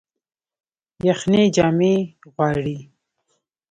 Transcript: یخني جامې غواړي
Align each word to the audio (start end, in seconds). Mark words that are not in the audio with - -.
یخني 1.07 1.41
جامې 1.55 1.95
غواړي 2.35 2.77